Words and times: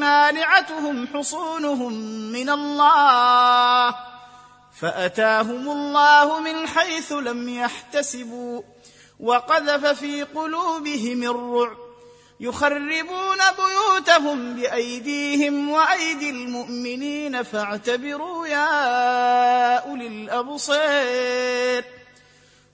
مانعتهم 0.00 1.06
حصونهم 1.06 1.92
من 2.32 2.50
الله 2.50 3.94
فأتاهم 4.80 5.70
الله 5.70 6.40
من 6.40 6.68
حيث 6.68 7.12
لم 7.12 7.48
يحتسبوا 7.48 8.62
وقذف 9.20 9.86
في 9.86 10.22
قلوبهم 10.22 11.22
الرعب 11.22 11.88
يخربون 12.40 13.38
بيوتهم 13.58 14.54
بأيديهم 14.54 15.70
وأيدي 15.70 16.30
المؤمنين 16.30 17.42
فاعتبروا 17.42 18.46
يا 18.46 19.76
أولي 19.76 20.06
الابصير 20.06 21.84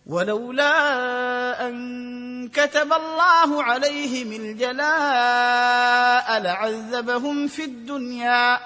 ولولا 0.06 1.68
أن 1.68 2.33
كتب 2.48 2.92
الله 2.92 3.62
عليهم 3.62 4.32
الجلاء 4.32 6.40
لعذبهم 6.40 7.48
في 7.48 7.64
الدنيا 7.64 8.60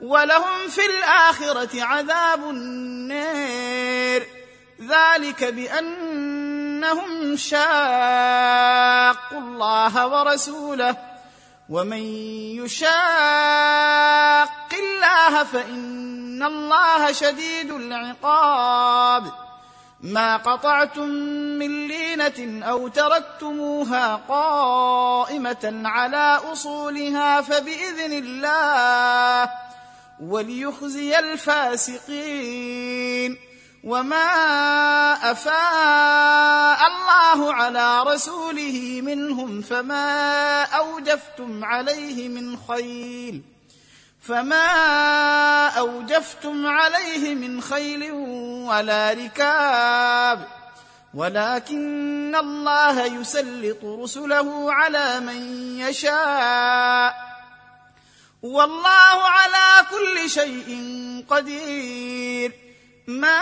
ولهم 0.00 0.68
في 0.68 0.86
الآخرة 0.86 1.84
عذاب 1.84 2.50
النير. 2.50 4.26
ذلك 4.80 5.44
بأنهم 5.44 7.36
شاقوا 7.36 9.38
الله 9.38 10.06
ورسوله. 10.06 10.96
ومن 11.68 12.02
يشاق 12.64 12.90
الله 14.72 15.44
فإن 15.44 16.42
الله 16.42 17.12
شديد 17.12 17.70
العقاب. 17.70 19.49
ما 20.02 20.36
قطعتم 20.36 21.08
من 21.58 21.88
لينة 21.88 22.66
أو 22.66 22.88
تركتموها 22.88 24.16
قائمة 24.28 25.82
على 25.84 26.40
أصولها 26.52 27.40
فبإذن 27.40 28.12
الله 28.12 29.50
وليخزي 30.20 31.18
الفاسقين 31.18 32.70
وما 33.84 34.32
أفاء 35.30 36.80
الله 36.86 37.54
على 37.54 38.02
رسوله 38.02 39.00
منهم 39.04 39.62
فما 39.62 40.62
أوجفتم 40.62 41.64
عليه 41.64 42.28
من 42.28 42.56
خيل 42.68 43.42
فما 44.22 45.68
أوجفتم 45.68 46.66
عليه 46.66 47.34
من 47.34 47.60
خيل 47.60 48.12
ولا 48.68 49.12
ركاب 49.12 50.46
ولكن 51.14 52.36
الله 52.36 53.04
يسلط 53.04 53.84
رسله 53.84 54.72
على 54.72 55.20
من 55.20 55.40
يشاء 55.78 57.30
والله 58.42 59.28
على 59.28 59.86
كل 59.90 60.30
شيء 60.30 60.70
قدير 61.28 62.52
ما 63.06 63.36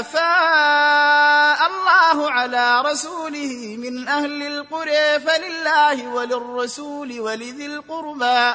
أفاء 0.00 1.66
الله 1.66 2.30
على 2.30 2.80
رسوله 2.80 3.76
من 3.78 4.08
أهل 4.08 4.42
القرى 4.42 5.20
فلله 5.20 6.08
وللرسول 6.08 7.20
ولذي 7.20 7.66
القربى 7.66 8.54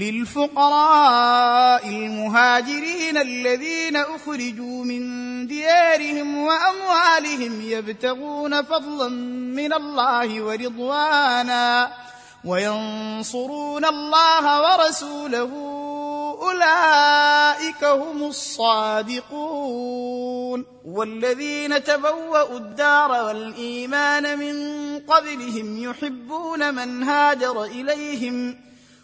للفقراء 0.00 1.88
المهاجرين 1.88 3.16
الذين 3.16 3.96
أخرجوا 3.96 4.84
من 4.84 5.46
ديارهم 5.46 6.38
وأموالهم 6.38 7.60
يبتغون 7.60 8.62
فضلا 8.62 9.08
من 9.54 9.72
الله 9.72 10.42
ورضوانا 10.42 11.92
وينصرون 12.44 13.84
الله 13.84 14.60
ورسوله. 14.62 15.50
أولئك 16.42 17.84
هم 17.84 18.22
الصادقون. 18.22 19.98
والذين 20.84 21.84
تبوأوا 21.84 22.56
الدار 22.56 23.24
والإيمان 23.24 24.38
من 24.38 24.56
قبلهم 24.98 25.82
يحبون 25.82 26.74
من 26.74 27.02
هاجر 27.02 27.64
إليهم 27.64 28.67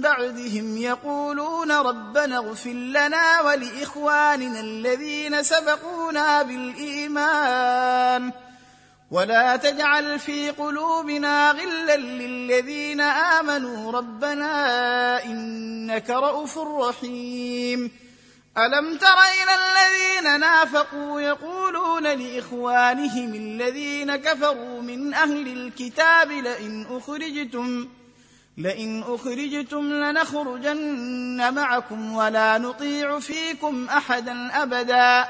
بعدهم 0.00 0.76
يقولون 0.76 1.72
ربنا 1.72 2.36
اغفر 2.36 2.70
لنا 2.70 3.40
ولإخواننا 3.40 4.60
الذين 4.60 5.42
سبقونا 5.42 6.42
بالإيمان 6.42 8.32
ولا 9.10 9.56
تجعل 9.56 10.18
في 10.18 10.50
قلوبنا 10.50 11.50
غلا 11.50 11.96
للذين 11.96 13.00
آمنوا 13.00 13.92
ربنا 13.92 15.24
إنك 15.24 16.10
رءوف 16.10 16.58
رحيم. 16.58 17.90
ألم 18.58 18.96
تر 18.96 19.18
إلى 19.42 19.54
الذين 19.54 20.40
نافقوا 20.40 21.20
يقولون 21.20 22.02
لإخوانهم 22.02 23.34
الذين 23.34 24.16
كفروا 24.16 24.82
من 24.82 25.14
أهل 25.14 25.48
الكتاب 25.48 26.30
لئن 26.30 26.86
أخرجتم 26.90 27.88
لئن 28.60 29.02
أخرجتم 29.02 29.92
لنخرجن 29.92 31.54
معكم 31.54 32.12
ولا 32.12 32.58
نطيع 32.58 33.18
فيكم 33.18 33.88
أحدا 33.88 34.62
أبدا. 34.62 35.28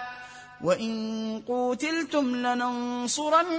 وإن 0.64 1.42
قوتلتم 1.48 2.36
لننصرنكم 2.36 3.52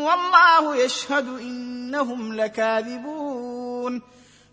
والله 0.00 0.76
يشهد 0.76 1.28
إنهم 1.40 2.36
لكاذبون. 2.36 4.02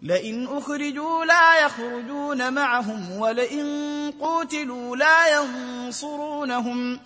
لئن 0.02 0.48
أخرجوا 0.48 1.26
لا 1.26 1.66
يخرجون 1.66 2.54
معهم 2.54 3.12
ولئن 3.12 4.14
قوتلوا 4.22 4.96
لا 4.96 5.42
ينصرونهم 5.42 7.00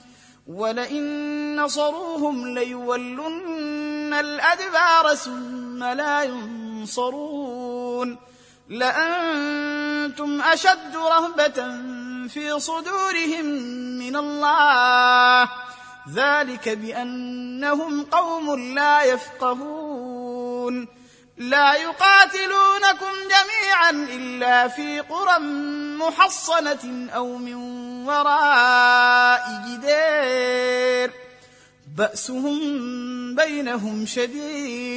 ولئن 0.47 1.55
نصروهم 1.61 2.47
ليولن 2.47 4.13
الأدبار 4.13 5.15
ثم 5.15 5.83
لا 5.83 6.23
ينصرون 6.23 6.66
لأنتم 8.69 10.41
أشد 10.41 10.95
رهبة 10.95 11.81
في 12.27 12.59
صدورهم 12.59 13.45
من 13.99 14.15
الله. 14.15 15.49
ذلك 16.13 16.69
بأنهم 16.69 18.03
قوم 18.03 18.73
لا 18.75 19.03
يفقهون. 19.03 20.87
لا 21.37 21.73
يقاتلونكم 21.73 23.13
جميعا 23.29 23.89
إلا 23.89 24.67
في 24.67 24.99
قرى 24.99 25.39
محصنة 25.99 27.07
أو 27.15 27.37
من 27.37 27.55
وراء 28.07 29.63
جدار 29.67 31.11
بأسهم 31.97 32.59
بينهم 33.35 34.05
شديد. 34.05 34.96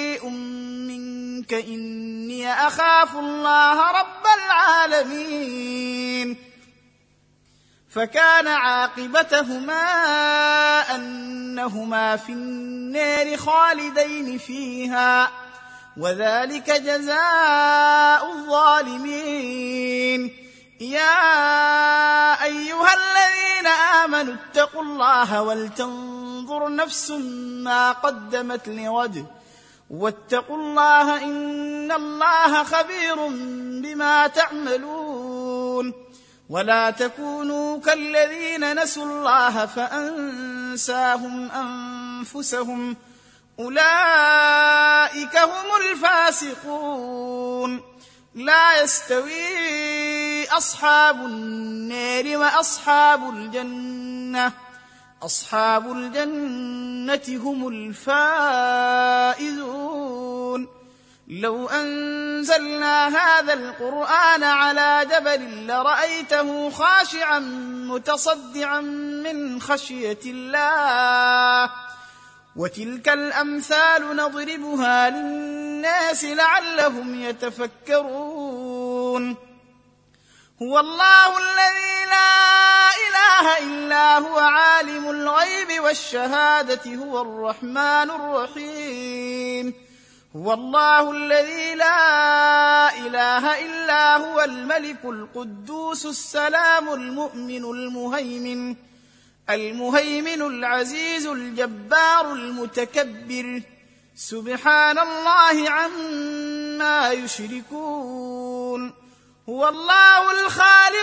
منك 1.51 1.65
إني 1.67 2.53
أخاف 2.53 3.15
الله 3.15 3.91
رب 3.91 4.25
العالمين. 4.45 6.37
فكان 7.89 8.47
عاقبتهما 8.47 9.83
أنهما 10.95 12.15
في 12.15 12.31
النار 12.31 13.37
خالدين 13.37 14.37
فيها 14.37 15.31
وذلك 15.97 16.71
جزاء 16.71 18.31
الظالمين. 18.31 20.21
يا 20.81 22.43
أيها 22.43 22.93
الذين 22.93 23.67
آمنوا 24.03 24.33
اتقوا 24.33 24.81
الله 24.83 25.41
ولتنظر 25.41 26.75
نفس 26.75 27.11
ما 27.63 27.91
قدمت 27.91 28.67
لغد 28.67 29.40
واتقوا 29.91 30.57
الله 30.57 31.23
إن 31.23 31.91
الله 31.91 32.63
خبير 32.63 33.15
بما 33.83 34.27
تعملون 34.27 35.93
ولا 36.49 36.89
تكونوا 36.89 37.79
كالذين 37.79 38.83
نسوا 38.83 39.05
الله 39.05 39.65
فأنساهم 39.65 41.51
أنفسهم 41.51 42.95
أولئك 43.59 45.37
هم 45.37 45.67
الفاسقون 45.81 47.81
لا 48.35 48.83
يستوي 48.83 50.47
أصحاب 50.49 51.25
النار 51.25 52.37
وأصحاب 52.37 53.29
الجنة 53.29 54.53
أصحاب 55.23 55.91
الجنة 55.91 57.41
هم 57.43 57.67
الفائزون. 59.37 59.51
لو 61.27 61.69
أنزلنا 61.69 63.07
هذا 63.07 63.53
القرآن 63.53 64.43
على 64.43 65.07
جبل 65.11 65.67
لرأيته 65.67 66.69
خاشعا 66.69 67.39
متصدعا 67.89 68.81
من 69.23 69.61
خشية 69.61 70.19
الله. 70.25 71.69
وتلك 72.55 73.09
الأمثال 73.09 74.15
نضربها 74.15 75.09
للناس 75.09 76.25
لعلهم 76.25 77.21
يتفكرون. 77.23 78.71
هو 80.61 80.79
الله 80.79 81.37
الذي 81.37 82.05
لا 82.09 82.30
إله 83.41 83.57
إلا 83.57 84.17
هو 84.19 84.37
عالم 84.37 85.09
الغيب 85.09 85.83
والشهادة 85.83 86.95
هو 86.95 87.21
الرحمن 87.21 88.09
الرحيم. 88.11 89.73
هو 90.35 90.53
الله 90.53 91.11
الذي 91.11 91.75
لا 91.75 92.97
إله 92.97 93.65
إلا 93.65 94.17
هو 94.17 94.41
الملك 94.41 95.05
القدوس 95.05 96.05
السلام 96.05 96.93
المؤمن 96.93 97.65
المهيمن 97.65 98.75
المهيمن 99.49 100.41
العزيز 100.41 101.25
الجبار 101.25 102.33
المتكبر. 102.33 103.61
سبحان 104.15 104.97
الله 104.99 105.69
عما 105.69 107.11
يشركون. 107.11 108.93
هو 109.49 109.69
الله 109.69 110.31
الخالق 110.31 111.00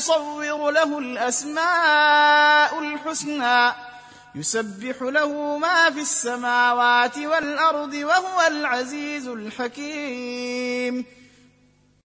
المصور 0.00 0.70
له 0.70 0.98
الأسماء 0.98 2.78
الحسنى 2.78 3.72
يسبح 4.34 5.02
له 5.02 5.58
ما 5.58 5.90
في 5.90 6.00
السماوات 6.00 7.18
والأرض 7.18 7.94
وهو 7.94 8.46
العزيز 8.46 9.28
الحكيم. 9.28 11.04